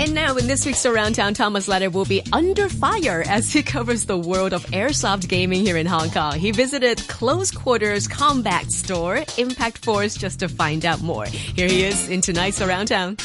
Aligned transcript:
And 0.00 0.14
now, 0.14 0.36
in 0.36 0.46
this 0.46 0.64
week's 0.64 0.86
Around 0.86 1.14
Town, 1.16 1.34
Thomas 1.34 1.66
Letter 1.66 1.90
will 1.90 2.04
be 2.04 2.22
under 2.32 2.68
fire 2.68 3.24
as 3.26 3.52
he 3.52 3.64
covers 3.64 4.04
the 4.04 4.16
world 4.16 4.52
of 4.52 4.64
airsoft 4.66 5.26
gaming 5.26 5.62
here 5.62 5.76
in 5.76 5.86
Hong 5.86 6.08
Kong. 6.10 6.38
He 6.38 6.52
visited 6.52 6.98
Close 7.08 7.50
Quarters 7.50 8.06
Combat 8.06 8.70
Store, 8.70 9.24
Impact 9.38 9.84
Force, 9.84 10.14
just 10.14 10.38
to 10.38 10.48
find 10.48 10.86
out 10.86 11.00
more. 11.02 11.24
Here 11.26 11.66
he 11.66 11.82
is 11.82 12.08
in 12.08 12.20
tonight's 12.20 12.60
Around 12.62 12.86
Town. 12.86 13.16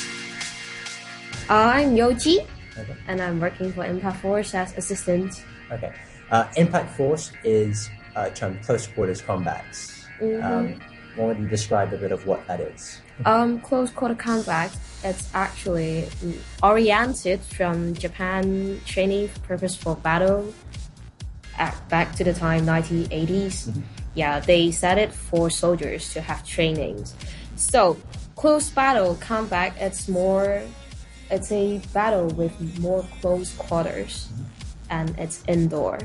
I'm 1.47 1.95
Yoji, 1.95 2.43
Okay. 2.75 2.95
and 3.07 3.21
I'm 3.21 3.39
working 3.39 3.71
for 3.71 3.85
Impact 3.85 4.19
Force 4.21 4.55
as 4.55 4.75
assistant. 4.75 5.45
Okay. 5.71 5.93
Uh, 6.31 6.47
Impact 6.57 6.97
Force 6.97 7.31
is 7.43 7.87
uh, 8.15 8.29
termed 8.31 8.63
close 8.63 8.87
quarters 8.87 9.21
combats. 9.21 10.05
Um, 10.19 10.81
why 11.15 11.27
don't 11.27 11.41
you 11.41 11.47
describe 11.47 11.93
a 11.93 11.97
bit 11.97 12.11
of 12.11 12.25
what 12.25 12.45
that 12.47 12.59
is? 12.59 13.01
Um, 13.25 13.59
close 13.59 13.91
quarter 13.91 14.15
combat. 14.15 14.75
It's 15.03 15.29
actually 15.33 16.09
oriented 16.61 17.41
from 17.41 17.93
Japan 17.93 18.81
training 18.85 19.29
purpose 19.47 19.75
for 19.75 19.95
battle. 19.95 20.53
At, 21.57 21.87
back 21.89 22.15
to 22.15 22.23
the 22.23 22.33
time 22.33 22.65
1980s. 22.65 23.81
Yeah, 24.15 24.39
they 24.39 24.71
set 24.71 24.97
it 24.97 25.13
for 25.13 25.49
soldiers 25.49 26.13
to 26.13 26.21
have 26.21 26.45
trainings. 26.45 27.15
So 27.55 27.97
close 28.35 28.69
battle 28.69 29.15
combat. 29.15 29.73
It's 29.79 30.07
more. 30.07 30.63
It's 31.29 31.51
a 31.51 31.79
battle 31.93 32.27
with 32.27 32.79
more 32.79 33.05
close 33.21 33.55
quarters, 33.55 34.29
and 34.89 35.17
it's 35.17 35.43
indoor. 35.47 35.99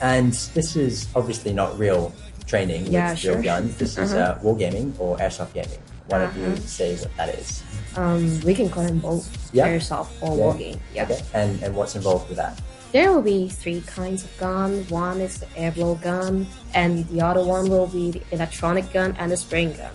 And 0.00 0.32
this 0.32 0.76
is 0.76 1.08
obviously 1.14 1.52
not 1.52 1.78
real 1.78 2.12
training 2.46 2.86
Yeah, 2.86 3.10
with 3.10 3.18
sure. 3.18 3.34
real 3.34 3.42
guns. 3.42 3.76
This 3.76 3.98
is 3.98 4.12
uh, 4.12 4.38
wargaming 4.42 4.92
or 4.98 5.16
airsoft 5.18 5.52
gaming. 5.54 5.78
Why 6.08 6.18
don't 6.18 6.36
you 6.36 6.44
Uh-huh. 6.52 6.56
say 6.66 6.96
what 6.96 7.16
that 7.16 7.28
is? 7.40 7.62
Um, 7.96 8.40
we 8.44 8.54
can 8.54 8.68
call 8.68 8.84
them 8.84 8.98
both 8.98 9.24
Yeah. 9.52 9.68
airsoft 9.68 10.08
or 10.20 10.36
Yeah. 10.36 10.42
wargame. 10.44 10.78
Yeah. 10.94 11.02
Okay. 11.04 11.20
And 11.32 11.62
and 11.62 11.74
what's 11.74 11.94
involved 11.96 12.28
with 12.28 12.36
that? 12.38 12.60
There 12.92 13.10
will 13.12 13.22
be 13.22 13.48
three 13.48 13.80
kinds 13.86 14.22
of 14.24 14.30
gun. 14.38 14.86
One 14.88 15.20
is 15.20 15.38
the 15.42 15.48
air 15.56 15.72
blow 15.72 15.94
gun, 15.96 16.46
and 16.74 17.08
the 17.08 17.20
other 17.22 17.42
one 17.42 17.68
will 17.70 17.88
be 17.88 18.10
the 18.12 18.22
electronic 18.30 18.92
gun 18.92 19.16
and 19.18 19.32
the 19.32 19.36
spring 19.36 19.72
gun. 19.72 19.94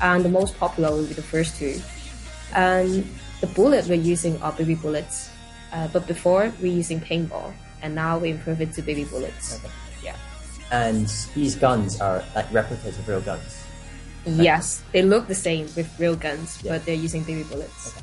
And 0.00 0.22
the 0.24 0.28
most 0.28 0.52
popular 0.58 0.90
will 0.94 1.06
be 1.06 1.14
the 1.14 1.22
first 1.34 1.56
two. 1.58 1.80
And 2.54 3.08
the 3.40 3.46
bullet 3.48 3.86
we're 3.88 3.94
using 4.14 4.40
are 4.42 4.52
BB 4.52 4.74
bullets. 4.82 5.30
Uh, 5.72 5.88
but 5.88 6.06
before 6.06 6.52
we're 6.62 6.72
using 6.72 7.00
paintball, 7.00 7.52
and 7.82 7.94
now 7.94 8.18
we 8.18 8.30
improve 8.30 8.60
it 8.60 8.72
to 8.74 8.82
BB 8.82 9.04
bullets. 9.10 9.56
Okay. 9.56 9.72
Yeah. 10.04 10.16
And 10.70 11.06
these 11.34 11.54
guns 11.54 12.00
are 12.00 12.22
like 12.34 12.52
replicas 12.52 12.98
of 12.98 13.08
real 13.08 13.20
guns. 13.20 13.62
Yes, 14.26 14.82
they 14.92 15.02
look 15.02 15.28
the 15.28 15.34
same 15.36 15.68
with 15.76 15.88
real 16.00 16.16
guns, 16.16 16.58
Yeah. 16.62 16.72
but 16.72 16.84
they're 16.84 16.96
using 16.96 17.24
BB 17.24 17.48
bullets. 17.48 17.94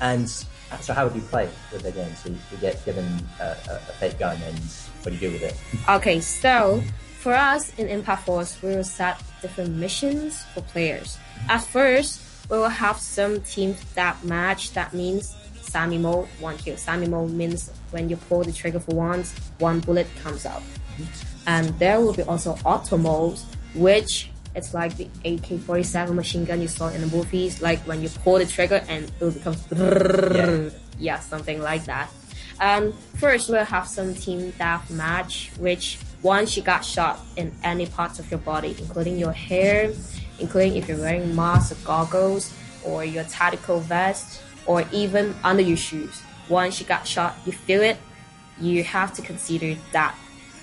And 0.00 0.24
uh, 0.72 0.78
so 0.78 0.94
how 0.94 1.04
would 1.06 1.14
you 1.14 1.20
play 1.22 1.48
with 1.72 1.82
the 1.82 1.92
game? 1.92 2.14
So 2.16 2.30
you, 2.30 2.36
you 2.50 2.56
get 2.58 2.82
given 2.86 3.04
a, 3.40 3.44
a, 3.44 3.74
a 3.74 3.92
fake 4.00 4.18
gun 4.18 4.40
and 4.42 4.58
what 5.02 5.10
do 5.10 5.12
you 5.12 5.20
do 5.20 5.32
with 5.32 5.42
it? 5.42 5.54
Okay, 5.88 6.20
so 6.20 6.82
for 7.20 7.34
us 7.34 7.72
in 7.78 7.88
Impact 7.88 8.24
Force, 8.24 8.56
we 8.62 8.70
will 8.70 8.84
set 8.84 9.22
different 9.42 9.76
missions 9.76 10.42
for 10.54 10.62
players. 10.62 11.18
At 11.50 11.58
first, 11.62 12.22
we 12.50 12.56
will 12.56 12.68
have 12.70 12.98
some 12.98 13.40
team 13.42 13.76
death 13.94 14.24
match. 14.24 14.72
That 14.72 14.94
means 14.94 15.34
semi 15.60 15.98
mode, 15.98 16.28
one 16.40 16.56
kill. 16.56 16.76
semi 16.78 17.06
mode 17.06 17.32
means 17.32 17.70
when 17.90 18.08
you 18.08 18.16
pull 18.16 18.44
the 18.44 18.52
trigger 18.52 18.80
for 18.80 18.94
once, 18.94 19.34
one 19.58 19.80
bullet 19.80 20.06
comes 20.22 20.46
out. 20.46 20.62
Mm-hmm. 20.96 21.35
And 21.46 21.68
there 21.78 22.00
will 22.00 22.12
be 22.12 22.22
also 22.22 22.58
auto 22.64 22.96
modes, 22.96 23.44
which 23.74 24.30
it's 24.54 24.72
like 24.74 24.96
the 24.96 25.04
AK-47 25.24 26.14
machine 26.14 26.44
gun 26.44 26.60
you 26.60 26.68
saw 26.68 26.88
in 26.88 27.00
the 27.02 27.06
movies, 27.06 27.60
like 27.60 27.78
when 27.80 28.02
you 28.02 28.08
pull 28.08 28.38
the 28.38 28.46
trigger 28.46 28.82
and 28.88 29.10
it 29.20 29.34
becomes 29.34 29.64
Yeah. 29.70 30.70
yeah, 30.98 31.18
something 31.20 31.60
like 31.60 31.84
that. 31.84 32.10
Um, 32.58 32.92
first, 33.16 33.50
we'll 33.50 33.64
have 33.64 33.86
some 33.86 34.14
team 34.14 34.50
death 34.58 34.90
match, 34.90 35.50
which 35.58 35.98
once 36.22 36.56
you 36.56 36.62
got 36.62 36.84
shot 36.84 37.20
in 37.36 37.52
any 37.62 37.86
parts 37.86 38.18
of 38.18 38.30
your 38.30 38.40
body, 38.40 38.74
including 38.78 39.18
your 39.18 39.32
hair, 39.32 39.92
including 40.38 40.76
if 40.76 40.88
you're 40.88 40.98
wearing 40.98 41.36
mask 41.36 41.72
or 41.72 41.84
goggles, 41.84 42.52
or 42.82 43.04
your 43.04 43.24
tactical 43.24 43.80
vest, 43.80 44.40
or 44.64 44.84
even 44.90 45.34
under 45.44 45.62
your 45.62 45.76
shoes. 45.76 46.22
Once 46.48 46.80
you 46.80 46.86
got 46.86 47.06
shot, 47.06 47.36
you 47.44 47.52
feel 47.52 47.82
it, 47.82 47.98
you 48.58 48.82
have 48.84 49.12
to 49.12 49.20
consider 49.20 49.76
that 49.92 50.16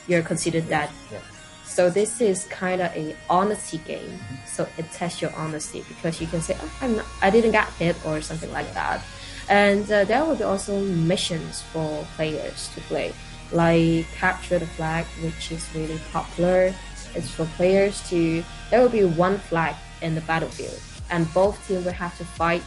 you're 0.07 0.21
considered 0.21 0.67
dead. 0.69 0.89
Yeah. 1.11 1.19
So 1.65 1.89
this 1.89 2.21
is 2.21 2.45
kind 2.45 2.81
of 2.81 2.95
a 2.95 3.15
honesty 3.29 3.79
game. 3.79 4.19
So 4.45 4.67
it 4.77 4.91
tests 4.91 5.21
your 5.21 5.33
honesty 5.33 5.83
because 5.87 6.21
you 6.21 6.27
can 6.27 6.41
say, 6.41 6.55
oh, 6.61 6.71
I'm 6.81 6.97
not, 6.97 7.05
I 7.21 7.29
didn't 7.29 7.51
get 7.51 7.67
hit 7.73 7.95
or 8.05 8.21
something 8.21 8.51
like 8.51 8.71
that. 8.75 9.03
And 9.49 9.89
uh, 9.91 10.03
there 10.05 10.23
will 10.23 10.35
be 10.35 10.43
also 10.43 10.79
missions 10.81 11.61
for 11.61 12.05
players 12.15 12.69
to 12.75 12.81
play, 12.81 13.11
like 13.51 14.05
capture 14.13 14.59
the 14.59 14.67
flag, 14.67 15.05
which 15.21 15.51
is 15.51 15.67
really 15.75 15.99
popular. 16.11 16.73
It's 17.15 17.29
for 17.29 17.45
players 17.57 18.07
to. 18.09 18.43
There 18.69 18.81
will 18.81 18.89
be 18.89 19.03
one 19.03 19.37
flag 19.37 19.75
in 20.01 20.15
the 20.15 20.21
battlefield, 20.21 20.79
and 21.09 21.31
both 21.33 21.67
teams 21.67 21.85
will 21.85 21.91
have 21.91 22.17
to 22.19 22.25
fight 22.25 22.63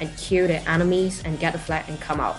and 0.00 0.14
kill 0.18 0.46
their 0.48 0.62
enemies 0.66 1.22
and 1.24 1.38
get 1.38 1.52
the 1.52 1.58
flag 1.58 1.84
and 1.88 2.00
come 2.00 2.20
out. 2.20 2.36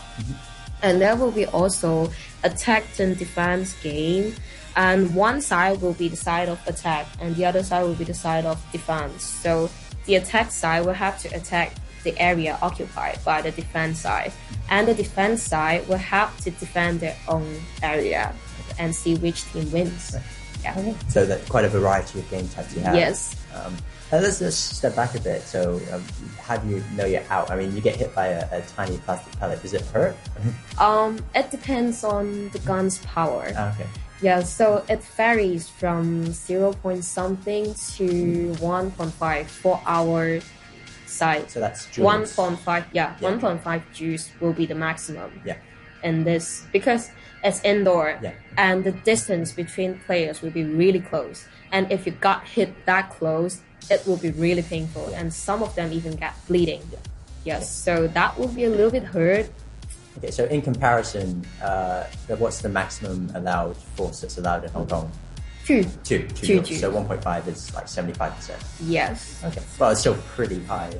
And 0.83 1.01
there 1.01 1.15
will 1.15 1.31
be 1.31 1.45
also 1.47 2.11
attack 2.43 2.83
and 2.99 3.17
defense 3.17 3.73
game. 3.81 4.35
And 4.75 5.15
one 5.15 5.41
side 5.41 5.81
will 5.81 5.93
be 5.93 6.07
the 6.07 6.15
side 6.15 6.49
of 6.49 6.59
attack, 6.67 7.07
and 7.19 7.35
the 7.35 7.45
other 7.45 7.63
side 7.63 7.83
will 7.83 7.95
be 7.95 8.03
the 8.03 8.13
side 8.13 8.45
of 8.45 8.63
defense. 8.71 9.23
So 9.23 9.71
the 10.05 10.15
attack 10.15 10.51
side 10.51 10.85
will 10.85 10.93
have 10.93 11.19
to 11.23 11.35
attack 11.35 11.73
the 12.03 12.17
area 12.19 12.59
occupied 12.61 13.17
by 13.25 13.41
the 13.41 13.49
defense 13.51 13.99
side, 14.01 14.31
and 14.69 14.87
the 14.87 14.93
defense 14.93 15.41
side 15.41 15.87
will 15.87 15.97
have 15.97 16.37
to 16.43 16.51
defend 16.51 16.99
their 16.99 17.17
own 17.27 17.59
area 17.81 18.33
and 18.77 18.95
see 18.95 19.15
which 19.15 19.43
team 19.51 19.71
wins. 19.71 20.15
Yeah. 20.63 20.93
So 21.09 21.25
that 21.25 21.47
quite 21.49 21.65
a 21.65 21.69
variety 21.69 22.19
of 22.19 22.29
game 22.29 22.47
types 22.49 22.75
you 22.75 22.81
have. 22.81 22.95
Yes. 22.95 23.35
Um, 23.55 23.75
now 24.11 24.19
let's 24.19 24.39
just 24.39 24.77
step 24.77 24.95
back 24.95 25.15
a 25.15 25.19
bit. 25.19 25.41
So 25.43 25.79
um, 25.91 26.03
how 26.41 26.57
do 26.57 26.67
you 26.69 26.83
know 26.95 27.05
you're 27.05 27.23
out? 27.29 27.51
I 27.51 27.55
mean, 27.55 27.75
you 27.75 27.81
get 27.81 27.95
hit 27.95 28.13
by 28.15 28.27
a, 28.27 28.59
a 28.59 28.61
tiny 28.61 28.97
plastic 28.99 29.37
pellet. 29.39 29.61
Does 29.61 29.73
it 29.73 29.81
hurt? 29.81 30.15
Um, 30.79 31.17
it 31.33 31.49
depends 31.49 32.03
on 32.03 32.49
the 32.49 32.59
gun's 32.59 32.99
power. 32.99 33.51
Ah, 33.57 33.73
okay. 33.73 33.87
Yeah, 34.21 34.43
so 34.43 34.85
it 34.87 35.03
varies 35.03 35.67
from 35.67 36.31
0 36.31 36.73
point 36.73 37.03
something 37.03 37.73
to 37.97 38.53
1.5 38.61 39.45
for 39.47 39.81
our 39.87 40.39
side. 41.07 41.49
So 41.49 41.59
that's 41.59 41.87
joules. 41.87 42.35
1.5, 42.35 42.85
yeah, 42.93 43.15
Yeah. 43.19 43.31
1.5 43.31 43.81
joules 43.93 44.29
will 44.39 44.53
be 44.53 44.67
the 44.67 44.75
maximum 44.75 45.41
Yeah. 45.43 45.57
In 46.03 46.23
this 46.23 46.63
because 46.71 47.09
it's 47.43 47.61
indoor 47.63 48.17
Yeah. 48.21 48.31
and 48.57 48.83
the 48.83 48.91
distance 48.91 49.51
between 49.51 49.99
players 50.05 50.41
will 50.41 50.51
be 50.51 50.63
really 50.63 50.99
close. 50.99 51.45
And 51.71 51.91
if 51.91 52.05
you 52.05 52.11
got 52.13 52.47
hit 52.47 52.85
that 52.85 53.09
close, 53.11 53.61
it 53.89 54.05
will 54.07 54.17
be 54.17 54.31
really 54.31 54.63
painful, 54.63 55.13
and 55.15 55.33
some 55.33 55.61
of 55.63 55.73
them 55.75 55.91
even 55.93 56.15
get 56.15 56.33
bleeding. 56.47 56.81
Yes, 57.45 57.69
so 57.69 58.07
that 58.07 58.37
will 58.37 58.47
be 58.49 58.65
a 58.65 58.69
little 58.69 58.91
bit 58.91 59.03
hurt. 59.03 59.49
Okay. 60.17 60.31
So 60.31 60.45
in 60.45 60.61
comparison, 60.61 61.45
uh, 61.61 62.03
what's 62.37 62.61
the 62.61 62.69
maximum 62.69 63.31
allowed 63.35 63.77
force 63.95 64.21
that's 64.21 64.37
allowed 64.37 64.63
in 64.65 64.71
Hong 64.71 64.87
Kong? 64.87 65.11
Two, 65.63 65.83
Two. 66.03 66.27
Two 66.29 66.59
joules. 66.61 66.67
joules. 66.67 66.79
So 66.79 66.91
1.5 66.91 67.47
is 67.47 67.73
like 67.75 67.87
75 67.87 68.33
percent. 68.35 68.63
yes. 68.83 69.41
Okay. 69.45 69.61
Well, 69.77 69.91
it's 69.91 69.99
still 69.99 70.15
pretty 70.35 70.63
high. 70.63 70.93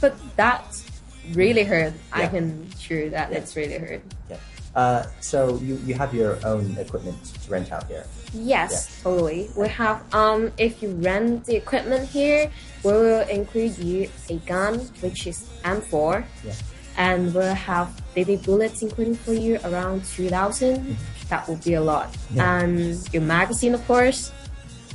But 0.00 0.16
that's 0.36 0.84
really 1.32 1.64
hurt. 1.64 1.92
I 2.12 2.26
can 2.26 2.68
assure 2.74 3.08
that 3.10 3.30
Yeah. 3.32 3.38
it's 3.38 3.56
really 3.56 3.78
hurt. 3.78 4.02
yeah. 4.30 4.36
Uh, 4.74 5.06
so 5.20 5.56
you, 5.62 5.78
you 5.86 5.94
have 5.94 6.12
your 6.12 6.36
own 6.44 6.76
equipment 6.78 7.16
to 7.24 7.50
rent 7.50 7.70
out 7.70 7.86
here. 7.86 8.04
Yes, 8.34 9.00
totally. 9.02 9.48
We 9.56 9.68
have 9.68 10.02
um 10.12 10.50
if 10.58 10.82
you 10.82 10.90
rent 10.98 11.44
the 11.46 11.54
equipment 11.54 12.08
here, 12.08 12.50
we 12.82 12.90
will 12.90 13.22
include 13.28 13.78
you 13.78 14.10
a 14.28 14.36
gun 14.42 14.80
which 15.00 15.28
is 15.28 15.46
M4 15.62 16.24
Yeah. 16.42 16.52
and 16.98 17.32
we'll 17.32 17.54
have 17.54 17.86
BB 18.16 18.42
bullets 18.44 18.82
including 18.82 19.14
for 19.14 19.32
you 19.32 19.60
around 19.64 20.04
2000. 20.06 20.96
That 21.30 21.46
will 21.46 21.62
be 21.62 21.74
a 21.74 21.80
lot. 21.80 22.10
Yeah. 22.34 22.58
And 22.66 22.98
your 23.14 23.22
magazine 23.22 23.74
of 23.74 23.86
course 23.86 24.32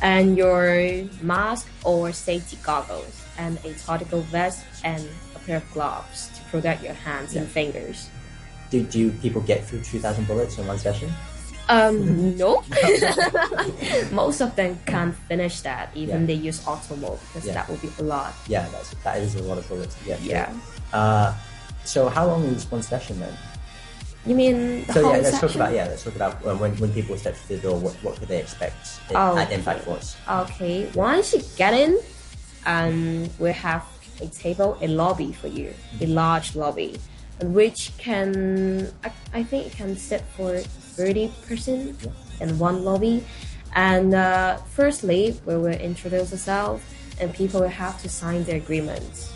and 0.02 0.36
your 0.38 1.08
mask 1.22 1.68
or 1.86 2.12
safety 2.12 2.58
goggles 2.64 3.16
and 3.38 3.58
a 3.64 3.72
tactical 3.80 4.20
vest 4.28 4.66
and 4.84 5.08
pair 5.50 5.58
of 5.58 5.74
gloves 5.74 6.30
to 6.38 6.42
protect 6.54 6.84
your 6.84 6.94
hands 6.94 7.36
and 7.36 7.48
fingers. 7.48 8.08
Do, 8.70 8.84
do 8.84 9.10
people 9.18 9.42
get 9.42 9.66
through 9.66 9.82
2,000 9.82 10.28
bullets 10.28 10.60
in 10.60 10.68
one 10.68 10.78
session? 10.78 11.10
Um, 11.70 12.38
no. 12.42 12.62
Most 14.12 14.42
of 14.42 14.56
them 14.56 14.78
can't 14.86 15.16
finish 15.28 15.62
that, 15.62 15.90
even 15.96 16.22
Yeah. 16.22 16.26
they 16.28 16.34
use 16.38 16.62
auto 16.68 16.96
mode 16.98 17.18
because 17.34 17.48
Yeah. 17.48 17.54
that 17.54 17.68
would 17.68 17.82
be 17.82 17.90
a 17.98 18.04
lot. 18.04 18.34
Yeah, 18.48 18.70
that's, 18.72 18.94
that 19.04 19.18
is 19.18 19.34
a 19.36 19.42
lot 19.42 19.58
of 19.58 19.68
bullets 19.68 19.96
to 19.96 20.06
get 20.06 20.20
through. 20.20 20.30
Yeah. 20.30 20.54
Uh, 20.94 21.34
so 21.84 22.10
how 22.10 22.28
long 22.28 22.46
is 22.46 22.70
one 22.70 22.84
session 22.84 23.20
then? 23.20 23.34
You 24.28 24.36
mean 24.36 24.86
the 24.86 24.94
So 24.94 25.02
yeah, 25.10 25.18
let's 25.26 25.40
talk 25.40 25.56
about 25.56 25.74
yeah, 25.74 25.86
let's 25.88 26.04
talk 26.04 26.14
about 26.14 26.46
um, 26.46 26.60
when 26.60 26.76
when 26.78 26.92
people 26.92 27.18
step 27.18 27.34
through 27.36 27.56
the 27.56 27.62
door, 27.64 27.80
what 27.80 27.96
what 28.04 28.20
could 28.20 28.28
they 28.28 28.38
expect 28.38 29.00
in, 29.10 29.16
Oh, 29.16 29.38
at 29.38 29.50
Impact 29.50 29.82
Force? 29.88 30.18
Okay, 30.44 30.92
once 30.94 31.34
you 31.34 31.42
get 31.56 31.74
in, 31.74 31.98
um, 32.68 33.30
we 33.40 33.50
have 33.56 33.82
a 34.22 34.28
table, 34.28 34.78
a 34.82 34.88
lobby 34.88 35.32
for 35.32 35.48
you, 35.48 35.74
a 36.02 36.08
large 36.08 36.56
lobby, 36.56 37.00
which 37.42 37.92
can 37.98 38.92
I, 39.04 39.12
I 39.34 39.44
think 39.44 39.68
it 39.68 39.74
can 39.74 39.96
sit 39.96 40.22
for 40.36 40.58
30 40.60 41.32
person 41.48 41.98
in 42.42 42.60
one 42.60 42.84
lobby. 42.84 43.24
And 43.76 44.14
uh, 44.16 44.58
firstly, 44.74 45.40
we 45.46 45.56
will 45.56 45.68
introduce 45.68 46.32
ourselves, 46.32 46.84
and 47.22 47.34
people 47.34 47.62
will 47.62 47.68
have 47.70 48.02
to 48.02 48.10
sign 48.10 48.44
the 48.44 48.56
agreements. 48.56 49.32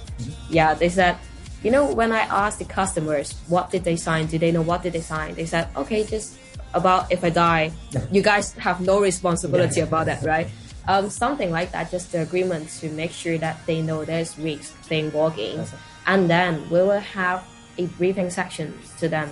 Yeah, 0.50 0.74
they 0.74 0.90
said, 0.90 1.18
you 1.62 1.72
know, 1.72 1.86
when 1.94 2.12
I 2.12 2.22
asked 2.22 2.60
the 2.60 2.66
customers 2.66 3.34
what 3.48 3.70
did 3.72 3.84
they 3.84 3.96
sign, 3.96 4.26
do 4.26 4.38
they 4.38 4.52
know 4.52 4.62
what 4.62 4.82
did 4.84 4.94
they 4.94 5.02
sign? 5.02 5.36
They 5.36 5.46
said, 5.46 5.70
okay, 5.78 6.04
just 6.04 6.36
about 6.74 7.12
if 7.12 7.24
I 7.24 7.30
die, 7.30 7.72
you 8.12 8.22
guys 8.22 8.54
have 8.54 8.82
no 8.82 9.00
responsibility 9.00 9.80
Yeah. 9.80 9.86
about 9.88 10.08
that, 10.08 10.24
right? 10.24 10.48
Um, 10.88 11.10
something 11.10 11.50
like 11.52 11.72
that, 11.72 11.92
just 11.92 12.12
the 12.12 12.22
agreement 12.22 12.70
to 12.82 12.90
make 12.90 13.12
sure 13.12 13.38
that 13.38 13.66
they 13.66 13.82
know 13.82 14.04
there's 14.04 14.38
risk 14.38 14.80
playing 14.84 15.12
war 15.14 15.32
games. 15.32 15.70
Okay. 15.74 15.82
And 16.08 16.30
then 16.30 16.70
we 16.70 16.82
will 16.82 17.00
have 17.00 17.48
a 17.78 17.86
briefing 17.86 18.30
section 18.30 18.78
to 19.00 19.08
them 19.08 19.30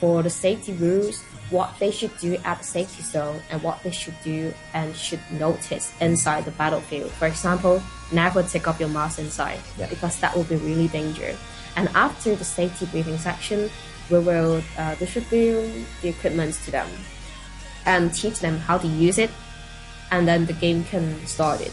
for 0.00 0.22
the 0.22 0.30
safety 0.30 0.72
rules, 0.72 1.22
what 1.50 1.74
they 1.78 1.90
should 1.90 2.16
do 2.18 2.36
at 2.44 2.58
the 2.58 2.64
safety 2.64 3.02
zone, 3.02 3.40
and 3.50 3.62
what 3.62 3.82
they 3.82 3.90
should 3.90 4.14
do 4.24 4.52
and 4.72 4.96
should 4.96 5.20
notice 5.30 5.92
inside 6.00 6.46
the 6.46 6.50
battlefield. 6.52 7.10
For 7.12 7.26
example, 7.26 7.82
never 8.10 8.42
take 8.42 8.66
off 8.66 8.80
your 8.80 8.88
mask 8.88 9.18
inside 9.18 9.60
Yeah. 9.78 9.88
because 9.88 10.18
that 10.20 10.34
will 10.34 10.44
be 10.44 10.56
really 10.56 10.88
dangerous. 10.88 11.38
And 11.76 11.88
after 11.94 12.34
the 12.34 12.44
safety 12.44 12.86
briefing 12.86 13.18
section, 13.18 13.70
we 14.10 14.18
will 14.20 14.62
uh, 14.78 14.94
distribute 14.96 15.84
the 16.00 16.08
equipment 16.08 16.54
to 16.64 16.70
them 16.70 16.88
and 17.86 18.12
teach 18.14 18.40
them 18.40 18.58
how 18.58 18.78
to 18.78 18.86
use 18.86 19.18
it, 19.18 19.30
and 20.10 20.26
then 20.28 20.46
the 20.46 20.52
game 20.52 20.84
can 20.84 21.24
start 21.26 21.60
it. 21.60 21.72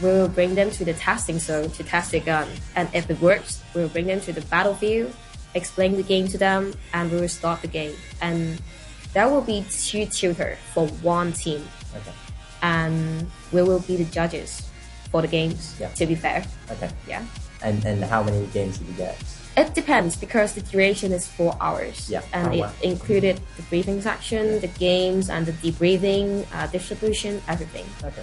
We 0.00 0.06
will 0.08 0.28
bring 0.28 0.54
them 0.54 0.70
to 0.72 0.84
the 0.84 0.94
testing 0.94 1.38
zone 1.38 1.70
to 1.70 1.82
test 1.82 2.12
the 2.12 2.20
gun, 2.20 2.46
um, 2.46 2.54
and 2.76 2.88
if 2.94 3.10
it 3.10 3.20
works, 3.20 3.62
we 3.74 3.82
will 3.82 3.88
bring 3.88 4.06
them 4.06 4.20
to 4.22 4.32
the 4.32 4.42
battlefield, 4.42 5.12
explain 5.54 5.96
the 5.96 6.02
game 6.04 6.28
to 6.28 6.38
them, 6.38 6.72
and 6.94 7.10
we 7.10 7.20
will 7.20 7.28
start 7.28 7.62
the 7.62 7.68
game. 7.68 7.94
And 8.22 8.60
there 9.12 9.28
will 9.28 9.40
be 9.40 9.64
two 9.70 10.06
tutors 10.06 10.58
for 10.72 10.86
one 11.02 11.32
team, 11.32 11.66
Okay. 11.96 12.12
and 12.62 13.28
we 13.50 13.62
will 13.62 13.80
be 13.80 13.96
the 13.96 14.04
judges 14.04 14.62
for 15.10 15.22
the 15.22 15.28
games. 15.28 15.74
Yeah. 15.80 15.88
To 15.88 16.06
be 16.06 16.14
fair, 16.14 16.44
Okay. 16.70 16.90
yeah. 17.08 17.24
And 17.62 17.84
and 17.84 18.04
how 18.04 18.22
many 18.22 18.46
games 18.54 18.78
did 18.78 18.86
you 18.86 18.94
get? 18.94 19.16
It 19.58 19.74
depends 19.74 20.14
because 20.14 20.54
the 20.54 20.60
duration 20.62 21.10
is 21.12 21.26
four 21.26 21.56
hours. 21.60 22.08
Yeah. 22.08 22.22
And 22.32 22.48
Oh, 22.48 22.52
it 22.52 22.60
wow. 22.60 22.72
included 22.82 23.40
the 23.56 23.62
briefing 23.70 24.00
section, 24.00 24.60
the 24.60 24.70
games, 24.78 25.28
and 25.28 25.46
the 25.46 25.52
debriefing, 25.62 26.46
uh, 26.54 26.66
distribution, 26.68 27.42
everything. 27.48 27.86
Okay. 28.04 28.22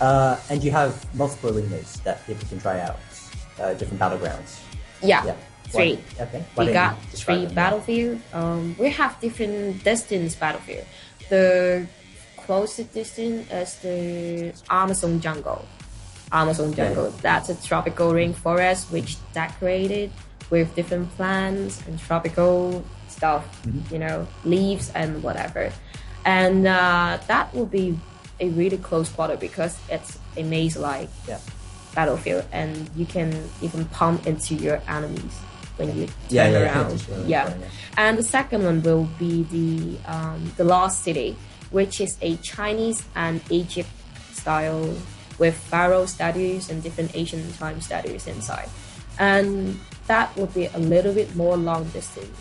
Uh, 0.00 0.36
and 0.50 0.62
you 0.62 0.70
have 0.72 0.92
multiple 1.14 1.48
arenas 1.56 1.96
that 2.04 2.20
people 2.26 2.44
can 2.50 2.60
try 2.60 2.76
out, 2.80 3.00
uh, 3.58 3.72
different 3.72 4.00
battlegrounds. 4.04 4.60
Yeah. 5.00 5.24
Yeah. 5.24 5.34
Three. 5.72 5.94
Why- 5.96 6.24
okay. 6.28 6.42
Why 6.54 6.64
we 6.66 6.72
got 6.72 6.92
three 7.16 7.46
battlefield. 7.46 8.20
Um, 8.34 8.76
we 8.78 8.90
have 8.90 9.18
different 9.20 9.82
distance 9.82 10.34
battlefield. 10.36 10.84
The 11.32 11.86
closest 12.36 12.92
distance 12.92 13.50
is 13.50 13.70
the 13.80 14.52
Amazon 14.68 15.20
jungle. 15.24 15.64
Amazon 16.30 16.74
jungle. 16.74 17.10
That's 17.22 17.48
a 17.48 17.56
tropical 17.66 18.12
rainforest 18.12 18.90
which 18.92 19.16
decorated 19.32 20.10
with 20.50 20.74
different 20.74 21.10
plants 21.16 21.82
and 21.86 21.98
tropical 21.98 22.84
stuff. 23.08 23.44
Mm-hmm. 23.66 23.94
You 23.94 24.00
know, 24.00 24.26
leaves 24.44 24.90
and 24.94 25.22
whatever. 25.22 25.72
And 26.24 26.66
uh, 26.66 27.18
that 27.28 27.54
will 27.54 27.66
be 27.66 27.98
a 28.40 28.48
really 28.50 28.76
close 28.78 29.08
quarter 29.08 29.36
because 29.36 29.78
it's 29.88 30.18
a 30.36 30.42
maze-like 30.42 31.08
Yeah. 31.26 31.38
battlefield 31.94 32.44
and 32.52 32.90
you 32.96 33.06
can 33.06 33.32
even 33.62 33.86
pump 33.86 34.26
into 34.26 34.54
your 34.54 34.82
enemies 34.88 35.32
when 35.78 35.88
you 35.96 36.06
turn 36.28 36.52
Yeah, 36.52 36.62
around. 36.62 37.00
Really 37.08 37.30
yeah. 37.30 37.44
fun, 37.48 37.60
yeah. 37.60 37.68
And 37.96 38.18
the 38.18 38.22
second 38.22 38.64
one 38.64 38.82
will 38.82 39.08
be 39.18 39.44
the 39.48 39.96
um, 40.10 40.52
the 40.56 40.64
Lost 40.64 41.02
City, 41.04 41.36
which 41.70 42.00
is 42.00 42.18
a 42.20 42.36
Chinese 42.44 43.04
and 43.14 43.40
Egypt 43.48 43.88
style 44.32 44.92
with 45.38 45.56
pharaoh 45.56 46.04
statues 46.06 46.68
and 46.70 46.82
different 46.82 47.14
Asian 47.16 47.40
time 47.56 47.80
statues 47.80 48.26
inside. 48.26 48.68
And 49.18 49.78
that 50.06 50.34
will 50.36 50.46
be 50.46 50.66
a 50.66 50.78
little 50.78 51.12
bit 51.12 51.34
more 51.36 51.56
long 51.56 51.84
distance. 51.88 52.36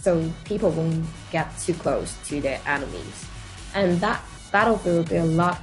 So 0.00 0.30
people 0.44 0.70
won't 0.70 1.06
get 1.30 1.56
too 1.58 1.74
close 1.74 2.16
to 2.28 2.40
their 2.40 2.60
enemies. 2.66 3.26
And 3.74 4.00
that 4.00 4.22
battlefield 4.50 4.96
will 4.96 5.04
be 5.04 5.16
a 5.16 5.24
lot 5.24 5.62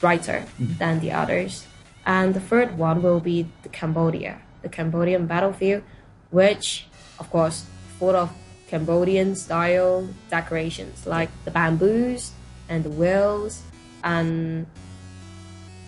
brighter 0.00 0.46
mm-hmm. 0.60 0.78
than 0.78 1.00
the 1.00 1.12
others. 1.12 1.66
And 2.06 2.34
the 2.34 2.40
third 2.40 2.78
one 2.78 3.02
will 3.02 3.20
be 3.20 3.46
the 3.62 3.68
Cambodia, 3.68 4.40
the 4.62 4.68
Cambodian 4.68 5.26
battlefield, 5.26 5.82
which, 6.30 6.86
of 7.18 7.28
course, 7.30 7.66
full 7.98 8.16
of 8.16 8.30
Cambodian 8.68 9.34
style 9.34 10.08
decorations 10.30 11.06
like 11.06 11.30
the 11.44 11.50
bamboos 11.50 12.32
and 12.68 12.84
the 12.84 12.90
wheels. 12.90 13.62
And 14.04 14.66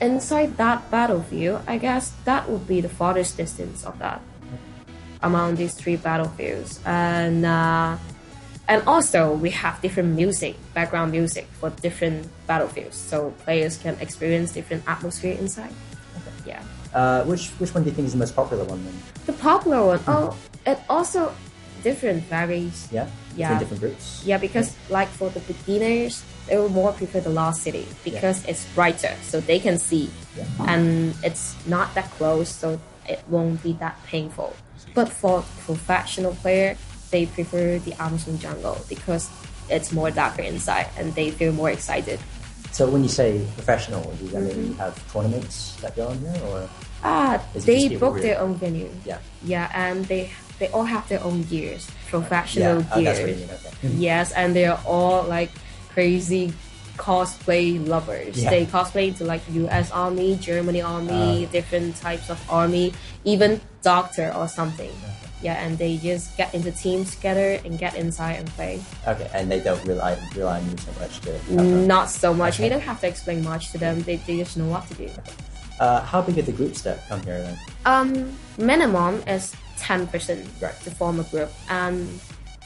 inside 0.01 0.57
that 0.57 0.91
battlefield, 0.91 1.63
I 1.67 1.79
guess 1.79 2.13
that 2.25 2.49
would 2.49 2.67
be 2.67 2.81
the 2.81 2.89
farthest 2.89 3.37
distance 3.37 3.85
of 3.85 3.99
that 3.99 4.21
among 5.23 5.57
these 5.57 5.75
three 5.75 5.97
battlefields. 5.97 6.81
And 6.85 7.45
uh, 7.45 7.97
and 8.69 8.83
also 8.87 9.35
we 9.35 9.51
have 9.51 9.81
different 9.83 10.15
music, 10.15 10.57
background 10.75 11.13
music 11.13 11.47
for 11.61 11.71
different 11.71 12.29
battlefields, 12.47 12.97
so 12.97 13.31
players 13.45 13.77
can 13.77 13.99
experience 14.01 14.53
different 14.53 14.85
atmosphere 14.87 15.37
inside. 15.39 15.73
Okay. 16.17 16.57
Yeah. 16.57 16.63
Uh, 16.95 17.25
which 17.25 17.49
which 17.61 17.75
one 17.75 17.85
do 17.85 17.91
you 17.91 17.95
think 17.95 18.07
is 18.07 18.13
the 18.13 18.19
most 18.19 18.35
popular 18.35 18.65
one 18.65 18.85
then? 18.85 18.95
The 19.27 19.33
popular 19.35 19.85
one, 19.85 20.01
oh, 20.07 20.37
it 20.67 20.79
also 20.89 21.35
different 21.83 22.25
varies. 22.25 22.89
Yeah. 22.91 23.09
Yeah. 23.37 23.59
Different 23.59 23.81
groups. 23.81 24.23
Yeah, 24.25 24.39
because 24.39 24.75
like 24.89 25.09
for 25.09 25.31
the 25.31 25.41
beginners, 25.41 26.25
they 26.51 26.57
will 26.59 26.69
more 26.69 26.93
prefer 26.93 27.21
the 27.21 27.31
Lost 27.31 27.63
City 27.63 27.87
because 28.05 28.45
it's 28.45 28.67
brighter, 28.75 29.15
so 29.23 29.41
they 29.41 29.59
can 29.61 29.79
see, 29.79 30.11
Yeah. 30.37 30.45
and 30.67 31.15
it's 31.23 31.55
not 31.67 31.95
that 31.95 32.11
close, 32.19 32.49
so 32.51 32.79
it 33.09 33.23
won't 33.29 33.63
be 33.63 33.73
that 33.75 33.97
painful. 34.07 34.53
But 34.93 35.09
for 35.09 35.45
professional 35.65 36.35
player, 36.35 36.77
they 37.13 37.27
prefer 37.27 37.79
the 37.79 37.95
Amazon 38.03 38.39
jungle 38.39 38.79
because 38.89 39.31
it's 39.71 39.93
more 39.93 40.11
darker 40.11 40.43
inside, 40.43 40.89
and 40.99 41.15
they 41.15 41.31
feel 41.31 41.53
more 41.53 41.71
excited. 41.71 42.19
So 42.73 42.91
when 42.91 43.03
you 43.03 43.09
say 43.09 43.47
professional, 43.55 44.03
do 44.19 44.25
you, 44.27 44.37
I 44.37 44.41
mean 44.41 44.51
Mm-hmm. 44.51 44.67
you 44.67 44.75
have 44.75 45.13
tournaments 45.13 45.77
that 45.83 45.95
go 45.95 46.09
on 46.09 46.19
here, 46.19 46.35
or 46.51 46.69
Ah, 47.03 47.41
they 47.55 47.89
book 47.97 48.17
really- 48.17 48.29
their 48.29 48.41
own 48.41 48.55
venue. 48.57 48.91
yeah? 49.07 49.19
Yeah, 49.43 49.71
and 49.73 50.05
they 50.07 50.31
they 50.59 50.69
all 50.77 50.85
have 50.85 51.09
their 51.09 51.23
own 51.25 51.43
gears, 51.49 51.89
professional 52.11 52.83
Yeah. 52.83 52.93
Oh, 52.93 53.01
gears. 53.01 53.19
you 53.21 53.27
mean. 53.27 53.49
Okay. 53.49 53.95
Yes, 53.97 54.33
and 54.33 54.53
they're 54.55 54.77
all 54.85 55.23
like 55.25 55.49
crazy 55.95 56.53
cosplay 56.97 57.81
lovers. 57.87 58.37
Yeah. 58.43 58.51
They 58.51 58.67
cosplay 58.67 59.17
to 59.19 59.25
like 59.25 59.41
U.S. 59.53 59.91
Army, 59.91 60.37
Germany 60.37 60.83
Army, 60.83 61.47
Uh. 61.47 61.51
different 61.51 61.97
types 61.97 62.29
of 62.31 62.39
army, 62.51 62.93
even 63.25 63.61
doctor 63.83 64.33
or 64.35 64.49
something. 64.49 64.93
Yeah, 65.43 65.57
and 65.65 65.79
they 65.79 65.97
just 65.97 66.37
get 66.37 66.53
into 66.55 66.71
teams 66.71 67.17
together 67.17 67.59
and 67.65 67.79
get 67.79 67.97
inside 67.97 68.35
and 68.45 68.47
play. 68.53 68.83
Okay, 69.09 69.31
and 69.33 69.51
they 69.51 69.61
don't 69.61 69.81
rely 69.89 70.19
rely 70.37 70.61
on 70.61 70.71
you 70.71 70.77
so 70.77 70.93
much 71.01 71.21
to. 71.25 71.33
Not 71.89 72.11
so 72.11 72.35
much. 72.35 72.59
We 72.61 72.69
don't 72.69 72.85
have 72.85 73.01
to 73.01 73.09
explain 73.09 73.43
much 73.43 73.73
to 73.73 73.79
them. 73.79 74.03
They, 74.03 74.17
they 74.17 74.37
just 74.37 74.59
know 74.59 74.69
what 74.69 74.87
to 74.89 74.95
do. 75.01 75.09
Uh, 75.81 76.05
how 76.05 76.21
big 76.21 76.37
are 76.37 76.43
the 76.45 76.53
groups 76.53 76.83
that 76.83 77.09
come 77.09 77.23
here 77.25 77.41
then? 77.41 77.57
Um, 77.89 78.37
minimum 78.59 79.23
is 79.27 79.57
ten 79.79 80.05
percent 80.07 80.45
Right. 80.61 80.77
to 80.85 80.91
form 80.93 81.19
a 81.21 81.25
group, 81.33 81.49
and 81.71 82.21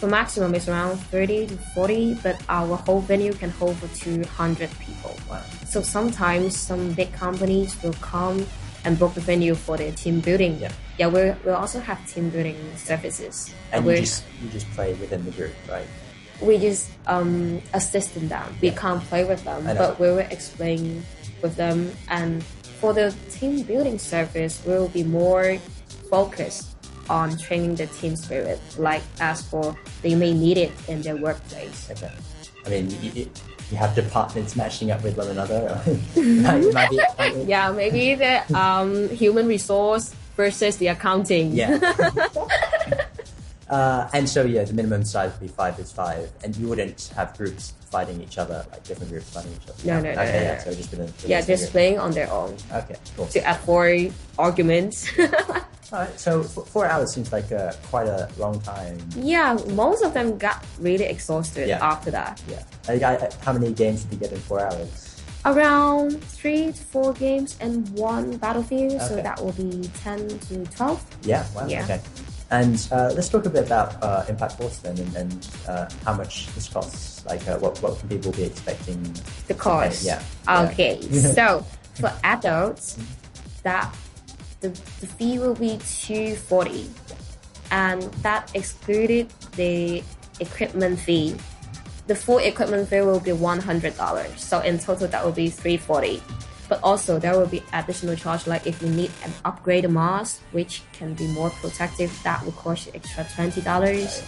the 0.04 0.10
maximum 0.10 0.54
is 0.54 0.68
around 0.68 0.98
thirty 1.10 1.46
to 1.46 1.56
forty. 1.74 2.14
But 2.14 2.36
our 2.48 2.76
whole 2.76 3.00
venue 3.00 3.32
can 3.32 3.50
hold 3.50 3.76
for 3.78 3.88
two 3.96 4.22
hundred 4.24 4.70
people. 4.78 5.16
Wow. 5.30 5.42
So 5.66 5.80
sometimes 5.80 6.56
some 6.56 6.92
big 6.92 7.12
companies 7.12 7.80
will 7.82 7.96
come 8.00 8.46
and 8.84 8.98
book 8.98 9.14
the 9.14 9.24
venue 9.24 9.54
for 9.54 9.76
their 9.76 9.92
team 9.92 10.20
building. 10.20 10.58
Yeah. 10.60 10.72
yeah. 10.98 11.08
We 11.08 11.32
we 11.44 11.52
also 11.52 11.80
have 11.80 11.98
team 12.06 12.28
building 12.28 12.58
services. 12.76 13.52
And 13.72 13.86
you 13.86 13.96
just 13.96 14.24
you 14.42 14.48
just 14.50 14.68
play 14.76 14.92
within 14.94 15.24
the 15.24 15.32
group, 15.32 15.54
right? 15.68 15.88
we 16.42 16.58
just 16.58 16.90
um, 17.06 17.62
assist 17.72 18.14
them. 18.14 18.56
We 18.60 18.68
Yeah. 18.68 18.76
can't 18.76 19.02
play 19.08 19.24
with 19.24 19.44
them, 19.44 19.64
but 19.64 19.98
we 20.00 20.08
will 20.08 20.26
explain 20.30 21.06
with 21.42 21.54
them. 21.56 21.92
And 22.08 22.42
for 22.80 22.92
the 22.92 23.14
team 23.30 23.62
building 23.62 23.98
service, 23.98 24.60
we 24.66 24.74
will 24.74 24.88
be 24.90 25.04
more 25.04 25.58
focused 26.10 26.73
on 27.10 27.36
training 27.38 27.74
the 27.76 27.86
team 27.86 28.16
spirit. 28.16 28.60
Like 28.78 29.02
as 29.20 29.42
for 29.42 29.76
they 30.02 30.14
may 30.14 30.32
need 30.32 30.58
it 30.58 30.72
in 30.88 31.02
their 31.02 31.16
workplace. 31.16 31.90
Okay. 31.90 32.12
I 32.66 32.70
mean, 32.70 32.90
you, 33.02 33.28
you, 33.70 33.76
have 33.76 33.94
departments 33.94 34.56
matching 34.56 34.90
up 34.90 35.02
with 35.02 35.16
one 35.16 35.28
another. 35.28 35.80
might, 36.16 36.72
might 36.72 36.90
be, 36.90 37.00
might 37.18 37.34
be- 37.34 37.42
Yeah, 37.42 37.72
maybe 37.72 38.14
the 38.14 38.40
um, 38.56 39.08
human 39.10 39.46
resource 39.46 40.14
versus 40.36 40.76
the 40.78 40.86
accounting. 40.88 41.52
Yeah. 41.52 41.78
uh, 43.68 44.08
and 44.12 44.28
so 44.28 44.44
yeah, 44.44 44.64
the 44.64 44.72
minimum 44.72 45.04
size 45.04 45.32
would 45.32 45.40
be 45.40 45.48
five 45.48 45.78
is 45.78 45.92
five, 45.92 46.30
and 46.42 46.56
you 46.56 46.68
wouldn't 46.68 47.12
have 47.16 47.36
groups 47.36 47.74
fighting 47.90 48.20
each 48.22 48.38
other, 48.38 48.64
like 48.72 48.82
different 48.84 49.10
groups 49.10 49.30
fighting 49.30 49.52
each 49.52 49.68
other. 49.68 49.78
No, 49.84 49.94
no, 50.00 50.14
no, 50.14 50.22
Okay, 50.22 50.32
no, 50.32 50.40
yeah. 50.40 50.54
no. 50.54 50.60
So 50.64 50.74
just 50.74 50.90
within. 50.90 51.06
within 51.06 51.30
Yeah, 51.30 51.40
just 51.42 51.70
playing 51.70 51.98
on 51.98 52.10
their 52.12 52.30
own 52.30 52.56
Okay, 52.72 52.96
cool. 53.16 53.26
to 53.26 53.50
avoid 53.50 54.12
arguments. 54.38 55.10
Right, 55.94 56.18
so 56.18 56.42
four 56.42 56.86
hours 56.86 57.14
seems 57.14 57.30
like 57.30 57.52
uh, 57.52 57.72
quite 57.88 58.08
a 58.08 58.28
long 58.36 58.60
time. 58.62 58.98
Yeah, 59.14 59.56
most 59.74 60.02
of 60.02 60.12
them 60.12 60.36
got 60.38 60.64
really 60.80 61.04
exhausted 61.04 61.68
Yeah. 61.68 61.78
after 61.80 62.10
that. 62.10 62.42
Yeah. 62.48 62.64
I, 62.88 62.94
I, 62.94 63.30
how 63.44 63.52
many 63.52 63.72
games 63.72 64.02
did 64.02 64.14
you 64.14 64.18
get 64.18 64.32
in 64.32 64.40
four 64.40 64.58
hours? 64.58 65.22
Around 65.44 66.20
three 66.24 66.72
to 66.72 66.82
four 66.90 67.12
games 67.12 67.56
and 67.60 67.88
one 67.90 68.38
battlefield, 68.38 69.00
so 69.02 69.14
that 69.22 69.40
will 69.40 69.52
be 69.52 69.88
10 70.02 70.26
to 70.50 70.64
12. 70.64 71.06
Yeah. 71.22 71.46
Wow. 71.54 71.68
Yeah. 71.68 71.84
Okay. 71.84 72.00
And 72.50 72.88
uh, 72.90 73.12
let's 73.14 73.28
talk 73.28 73.46
a 73.46 73.50
bit 73.50 73.64
about 73.66 74.02
uh, 74.02 74.24
Impact 74.28 74.54
Force 74.58 74.78
then, 74.78 74.98
and, 74.98 75.14
and 75.14 75.48
uh, 75.68 75.88
how 76.04 76.14
much 76.14 76.48
this 76.56 76.68
costs. 76.68 77.24
Like, 77.24 77.46
uh, 77.46 77.58
what 77.58 77.80
what 77.82 78.00
can 78.00 78.08
people 78.08 78.32
be 78.32 78.42
expecting? 78.42 79.00
The 79.46 79.54
cost. 79.54 80.04
Yeah. 80.04 80.22
Okay, 80.48 81.00
so 81.02 81.64
for 82.00 82.12
adults, 82.24 82.98
that 83.62 83.94
the, 84.64 84.70
the 85.00 85.06
fee 85.06 85.38
will 85.38 85.54
be 85.54 85.78
two 85.84 86.36
forty, 86.36 86.88
and 87.70 88.02
that 88.24 88.50
excluded 88.54 89.28
the 89.56 90.02
equipment 90.40 90.98
fee. 90.98 91.36
The 92.06 92.14
full 92.16 92.38
equipment 92.38 92.88
fee 92.88 93.02
will 93.02 93.20
be 93.20 93.32
one 93.32 93.60
hundred 93.60 93.96
dollars. 93.96 94.40
So 94.40 94.60
in 94.60 94.78
total, 94.78 95.08
that 95.08 95.24
will 95.24 95.36
be 95.36 95.50
three 95.50 95.76
forty. 95.76 96.22
But 96.66 96.80
also 96.82 97.18
there 97.18 97.36
will 97.38 97.46
be 97.46 97.62
additional 97.74 98.16
charge 98.16 98.46
like 98.46 98.66
if 98.66 98.80
you 98.80 98.88
need 98.88 99.12
an 99.22 99.32
upgraded 99.44 99.90
mask, 99.90 100.40
which 100.52 100.80
can 100.94 101.12
be 101.12 101.26
more 101.28 101.50
protective, 101.50 102.10
that 102.24 102.42
will 102.42 102.52
cost 102.52 102.86
you 102.86 102.92
extra 102.94 103.24
twenty 103.34 103.60
dollars. 103.60 104.22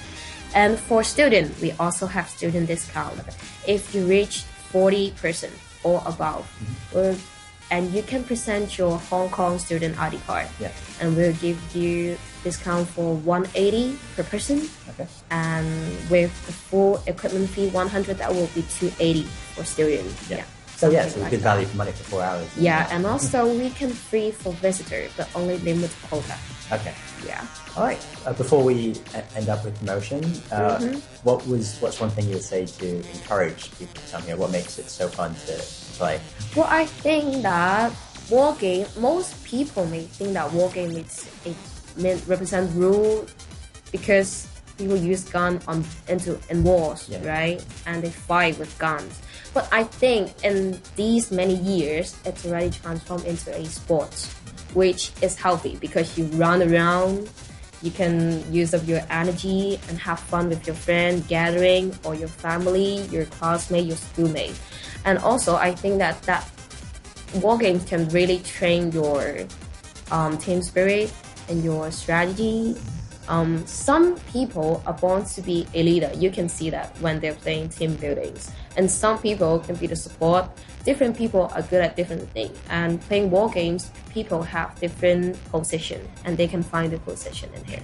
And 0.54 0.78
for 0.78 1.02
student, 1.02 1.58
we 1.60 1.72
also 1.72 2.06
have 2.06 2.28
student 2.28 2.68
discount. 2.68 3.20
If 3.66 3.94
you 3.94 4.06
reach 4.06 4.42
40 4.72 5.10
person 5.12 5.50
or 5.82 6.02
above, 6.06 6.44
mm-hmm. 6.44 6.94
we'll- 6.94 7.35
and 7.70 7.92
you 7.92 8.02
can 8.02 8.23
present 8.25 8.78
your 8.78 8.99
Hong 9.11 9.28
Kong 9.30 9.58
student 9.58 9.99
ID 9.99 10.18
card, 10.26 10.46
Yeah. 10.61 10.70
and 11.00 11.16
we'll 11.16 11.35
give 11.35 11.58
you 11.75 12.16
discount 12.44 12.88
for 12.88 13.14
180 13.16 13.99
per 14.14 14.23
person. 14.23 14.68
Okay. 14.90 15.06
And 15.30 15.66
with 16.08 16.30
the 16.46 16.52
full 16.52 17.02
equipment 17.06 17.50
fee 17.50 17.68
100, 17.68 18.18
that 18.18 18.32
will 18.32 18.46
be 18.54 18.62
280 18.78 19.25
for 19.54 19.64
student. 19.64 20.14
Yeah. 20.28 20.37
Yeah, 20.38 20.44
so 20.76 20.88
like 20.90 21.30
good 21.30 21.40
that. 21.40 21.56
value 21.56 21.66
for 21.66 21.76
money 21.76 21.92
for 21.92 22.04
four 22.04 22.23
hours. 22.23 22.47
Yeah, 22.56 22.88
and 22.90 23.06
also 23.06 23.47
we 23.52 23.71
can 23.71 23.90
free 23.90 24.30
for 24.30 24.52
visitor, 24.54 25.09
but 25.16 25.28
only 25.35 25.59
limit 25.59 25.90
quota. 26.09 26.37
Okay. 26.73 26.95
Yeah. 27.26 27.47
All 27.76 27.85
right. 27.85 28.04
Uh, 28.26 28.33
before 28.35 28.62
we 28.62 28.95
end 29.37 29.49
up 29.49 29.64
with 29.64 29.78
promotion, 29.78 30.23
uh, 30.52 30.78
Mm-hmm. 30.78 30.99
what 31.25 31.47
was 31.47 31.78
what's 31.80 31.99
one 32.00 32.11
thing 32.11 32.26
you 32.26 32.35
would 32.35 32.42
say 32.45 32.66
to 32.66 32.87
encourage 33.16 33.71
people 33.78 33.95
to 34.02 34.12
come 34.12 34.23
here? 34.23 34.37
What 34.37 34.50
makes 34.50 34.78
it 34.78 34.88
so 34.90 35.09
fun 35.09 35.35
to 35.47 35.54
play? 35.99 36.21
Well, 36.54 36.66
I 36.68 36.87
think 36.87 37.42
that 37.42 37.92
war 38.30 38.54
game. 38.59 38.87
Most 38.99 39.33
people 39.45 39.87
may 39.87 40.02
think 40.04 40.33
that 40.35 40.52
war 40.52 40.68
game 40.71 40.90
is 40.92 41.28
it 41.47 41.56
represent 42.28 42.71
rule 42.75 43.25
because 43.92 44.47
people 44.76 44.97
use 44.97 45.25
gun 45.25 45.61
on 45.66 45.85
into 46.09 46.38
in 46.50 46.62
wars, 46.64 47.09
Yeah. 47.09 47.25
right? 47.26 47.64
And 47.87 48.02
they 48.02 48.11
fight 48.11 48.59
with 48.59 48.76
guns. 48.78 49.21
But 49.56 49.72
I 49.72 49.84
think 49.84 50.34
in 50.44 50.78
these 50.96 51.32
many 51.32 51.54
years, 51.54 52.14
it's 52.26 52.44
already 52.44 52.68
transformed 52.68 53.25
into 53.25 53.56
a 53.56 53.64
sport, 53.64 54.12
which 54.75 55.12
is 55.22 55.34
healthy 55.38 55.78
because 55.80 56.18
you 56.18 56.26
run 56.36 56.60
around. 56.60 57.30
You 57.80 57.90
can 57.90 58.44
use 58.52 58.75
up 58.75 58.86
your 58.86 59.00
energy 59.08 59.80
and 59.88 59.98
have 59.98 60.20
fun 60.20 60.50
with 60.50 60.66
your 60.66 60.76
friend 60.76 61.26
gathering 61.26 61.96
or 62.04 62.14
your 62.14 62.28
family, 62.28 63.00
your 63.08 63.25
classmate, 63.25 63.86
your 63.86 63.96
schoolmate. 63.96 64.60
And 65.06 65.16
also, 65.20 65.56
I 65.56 65.75
think 65.75 66.00
that 66.00 66.20
that 66.25 66.46
war 67.36 67.56
games 67.56 67.82
can 67.86 68.10
really 68.10 68.40
train 68.40 68.92
your 68.92 69.46
um, 70.10 70.36
team 70.36 70.60
spirit 70.60 71.10
and 71.48 71.64
your 71.64 71.90
strategy. 71.90 72.76
Um, 73.28 73.66
some 73.66 74.16
people 74.33 74.83
are 74.87 74.92
born 74.92 75.25
to 75.25 75.42
be 75.42 75.66
a 75.75 75.83
leader. 75.83 76.11
You 76.14 76.30
can 76.30 76.49
see 76.49 76.71
that 76.71 76.97
when 77.00 77.21
they're 77.21 77.35
playing 77.35 77.71
team 77.71 77.97
buildings. 77.97 78.50
And 78.76 78.90
some 78.90 79.18
people 79.18 79.59
can 79.61 79.76
be 79.76 79.87
the 79.87 79.97
support. 79.97 80.49
Different 80.85 81.16
people 81.16 81.50
are 81.54 81.62
good 81.62 81.83
at 81.83 81.97
different 81.97 82.28
things. 82.30 82.56
And 82.68 83.00
playing 83.02 83.30
war 83.30 83.50
games, 83.50 83.90
people 84.11 84.42
have 84.42 84.78
different 84.80 85.42
position 85.50 86.06
and 86.25 86.37
they 86.37 86.47
can 86.47 86.62
find 86.62 86.92
the 86.92 86.99
position 86.99 87.50
in 87.54 87.64
here. 87.64 87.83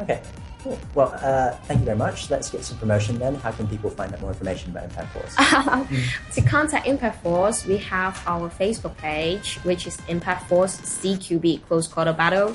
Okay. 0.00 0.20
Cool. 0.62 0.78
Well, 0.94 1.14
uh, 1.22 1.52
thank 1.64 1.80
you 1.80 1.86
very 1.86 1.96
much. 1.96 2.28
Let's 2.28 2.50
get 2.50 2.64
some 2.64 2.76
promotion 2.76 3.18
then. 3.18 3.34
How 3.36 3.50
can 3.50 3.66
people 3.66 3.88
find 3.88 4.12
out 4.12 4.20
more 4.20 4.30
information 4.30 4.70
about 4.70 4.84
Impact 4.84 5.08
Force? 5.12 5.34
To 6.34 6.42
contact 6.42 6.86
Impact 6.86 7.22
Force, 7.22 7.64
we 7.64 7.78
have 7.78 8.22
our 8.26 8.50
Facebook 8.50 8.94
page, 8.98 9.56
which 9.62 9.86
is 9.86 9.98
Impact 10.08 10.48
Force 10.48 10.76
CQB 10.80 11.66
Close 11.66 11.88
Quarter 11.88 12.12
Battle. 12.12 12.54